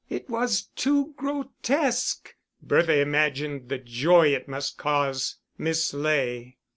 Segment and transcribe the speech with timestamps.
[0.09, 2.33] It was too grotesque.
[2.59, 6.57] Bertha imagined the joy it must cause Miss Ley.